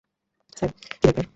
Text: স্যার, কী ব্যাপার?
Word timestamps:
স্যার, 0.57 0.69
কী 0.91 0.97
ব্যাপার? 1.03 1.25